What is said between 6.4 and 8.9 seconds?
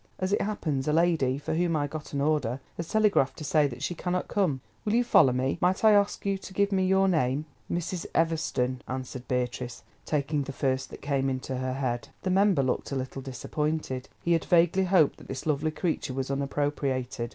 give me your name?" "Mrs. Everston,"